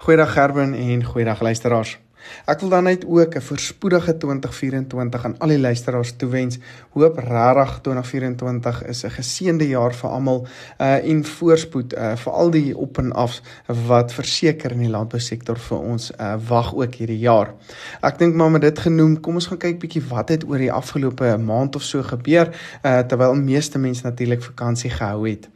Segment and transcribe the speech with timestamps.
[0.00, 1.98] Goeiedag Gerben en goeiedag luisteraars.
[2.44, 6.58] Ek wil dan net ook 'n voorspoedige 2024 aan al die luisteraars toewens.
[6.92, 10.46] Hoop regtig 2024 is 'n geseënde jaar vir almal
[10.78, 13.42] uh en voorspoed uh vir al die op en afs
[13.86, 17.54] wat verseker in die landbousektor vir ons uh wag ook hierdie jaar.
[18.02, 20.72] Ek dink maar met dit genoem, kom ons gaan kyk bietjie wat het oor die
[20.72, 22.50] afgelope maand of so gebeur
[22.84, 25.48] uh terwyl meeste mense natuurlik vakansie gehou het.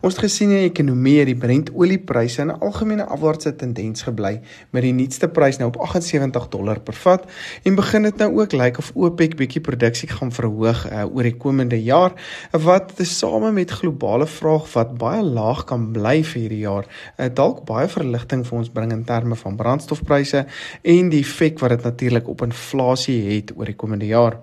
[0.00, 4.40] Ons het gesien in die ekonomie het die Brent-oliepryse in 'n algemene afwaartse tendens gebly
[4.70, 6.09] met die nuutste prys nou op 78
[6.50, 7.26] dollar per vat
[7.64, 11.22] en begin dit nou ook lyk like of OPEC bietjie produksie gaan verhoog uh, oor
[11.22, 12.12] die komende jaar
[12.52, 16.86] wat tesame met globale vraag wat baie laag kan bly vir hierdie jaar
[17.18, 20.46] uh, dalk baie verligting vir ons bring in terme van brandstofpryse
[20.82, 24.38] en die effek wat dit natuurlik op inflasie het oor die komende jaar.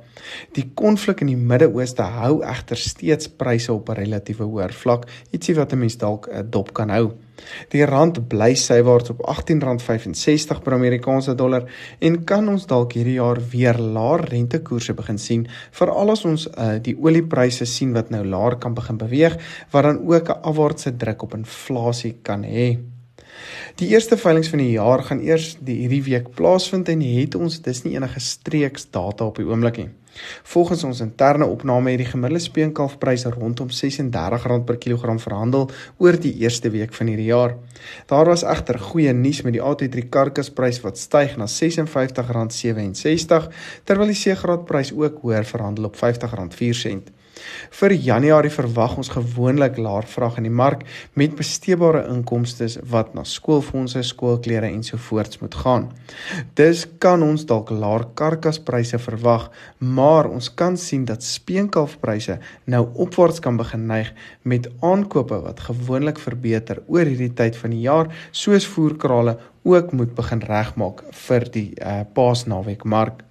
[0.58, 5.56] Die konflik in die Midde-Ooste hou egter steeds pryse op 'n relatiewe hoër vlak ietsie
[5.56, 7.27] wat 'n mens dalk 'n eh, dop kan hou.
[7.74, 11.68] Die rand bly sywaarts op R18.65 per Amerikaanse dollar
[12.00, 16.76] en kan ons dalk hierdie jaar weer laer rentekoerse begin sien veral as ons uh,
[16.82, 19.40] die oliepryse sien wat nou laer kan begin beweeg
[19.72, 22.97] wat dan ook 'n afwaartse druk op inflasie kan hê.
[23.78, 27.62] Die eerste veilinge van die jaar gaan eers die hierdie week plaasvind en het ons
[27.62, 29.90] dis nie enige streeks data op die oomblik nie.
[30.44, 36.34] Volgens ons interne opname het die gemiddelde speenkalfpryse rondom R36 per kilogram verhandel oor die
[36.42, 37.54] eerste week van hierdie jaar.
[38.10, 43.48] Daar was egter goeie nuus met die A3 karkasprys wat styg na R56.67
[43.84, 47.27] terwyl die C-graadprys ook hoër verhandel op R50.04.
[47.80, 50.86] Vir Januarie verwag ons gewoonlik laer vraag in die mark
[51.20, 55.90] met besteedbare inkomste wat na skoolfondse, skoolklere ensovoorts moet gaan.
[56.60, 63.44] Dis kan ons dalk laer karkaspryse verwag, maar ons kan sien dat speenkalfpryse nou opwaarts
[63.44, 64.14] kan begin neig
[64.44, 70.16] met aankope wat gewoonlik verbeter oor hierdie tyd van die jaar, soos voerkrale ook moet
[70.16, 73.24] begin regmaak vir die uh, paasnaweek mark.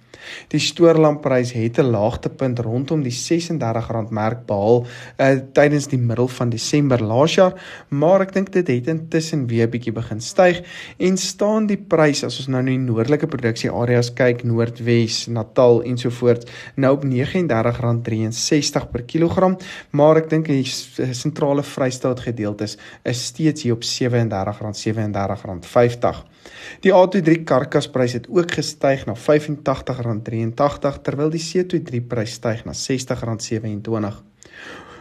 [0.53, 4.85] Die stoorlamprys het 'n laagtepunt rondom die R36 merk behaal
[5.17, 7.53] uh, tydens die middel van Desember laas jaar,
[7.89, 10.61] maar ek dink dit het intussen weer bietjie begin styg
[10.97, 15.81] en staan die prys as ons nou na die noordelike produksie areas kyk, Noordwes, Natal
[15.87, 16.45] ensovoorts,
[16.75, 19.57] nou op R39.63 per kilogram,
[19.91, 26.36] maar ek dink die sentrale Vrystaat gedeeltes is steeds hier op R37.37.50.
[26.85, 34.25] Die A23 karkasprys het ook gestyg na R85.83 terwyl die C23 prys styg na R60.27.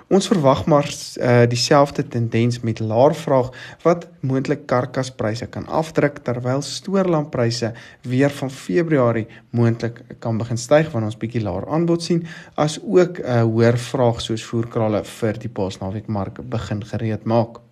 [0.06, 3.48] Ons verwag maar uh, dieselfde tendens met laer vraag
[3.82, 7.72] wat moontlik karkaspryse kan afdruk terwyl stoorlampryse
[8.06, 12.22] weer van Februarie moontlik kan begin styg wanneer ons bietjie laer aanbod sien
[12.54, 17.65] as ook 'n uh, hoër vraag soos voerkrale vir die paasnaweekmark begin gereed maak.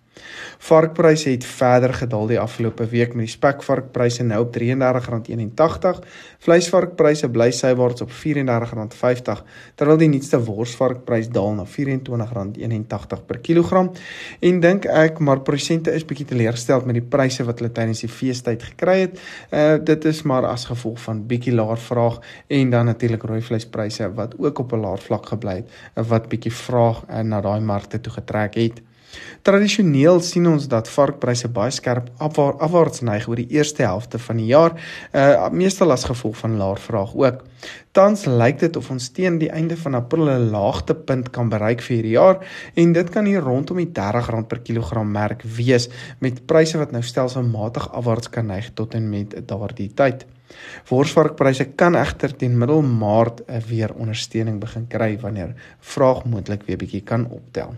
[0.65, 5.99] Varkpryse het verder gedaal die afgelope week met die spekvarkpryse nou op R33.81.
[6.45, 9.43] Vleisvarkpryse bly sywaarts op R34.50
[9.75, 13.91] terwyl die nuutste worsvarkprys daal na R24.81 per kilogram.
[14.39, 18.11] En dink ek maar prosente is bietjie teleurgesteld met die pryse wat hulle tydens die
[18.11, 19.19] feestyd gekry het.
[19.51, 24.09] Uh dit is maar as gevolg van bietjie laer vraag en dan natuurlik rooi vleispryse
[24.17, 28.01] wat ook op 'n laer vlak gebly het wat bietjie vraag uh, na daai markte
[28.01, 28.81] toe getrek het.
[29.45, 34.41] Tradisioneel sien ons dat varkpryse baie skerp afwaar, afwaarts neig oor die eerste helfte van
[34.41, 34.73] die jaar,
[35.13, 37.43] uh meestal as gevolg van laer vraag ook.
[37.95, 41.95] Tans lyk dit of ons teen die einde van April 'n laagtepunt kan bereik vir
[41.95, 42.37] hierdie jaar
[42.75, 45.89] en dit kan hier rondom die R30 per kilogram merk wees
[46.19, 50.25] met pryse wat nou stelselmatig afwaarts kan neig tot en met daardie tyd.
[50.89, 57.01] Worsvarkpryse kan egter teen middel Maart weer ondersteuning begin kry wanneer vraag moontlik weer bietjie
[57.01, 57.75] kan optel.